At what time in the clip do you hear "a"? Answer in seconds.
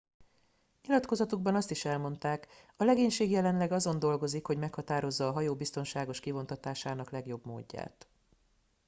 2.77-2.83, 5.27-5.31